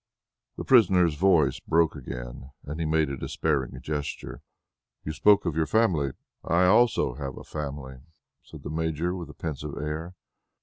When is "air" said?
9.77-10.15